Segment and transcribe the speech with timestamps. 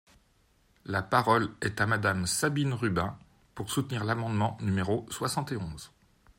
[0.83, 3.19] La parole est à Madame Sabine Rubin,
[3.53, 5.91] pour soutenir l’amendement numéro soixante et onze.